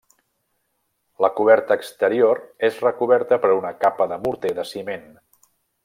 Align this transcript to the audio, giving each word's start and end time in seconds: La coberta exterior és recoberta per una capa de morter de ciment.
La 1.25 1.29
coberta 1.41 1.77
exterior 1.81 2.41
és 2.71 2.81
recoberta 2.87 3.39
per 3.45 3.53
una 3.61 3.75
capa 3.87 4.09
de 4.15 4.19
morter 4.27 4.57
de 4.63 4.71
ciment. 4.75 5.07